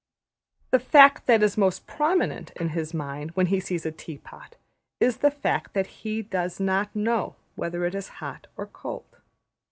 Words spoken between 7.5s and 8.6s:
whether it is hot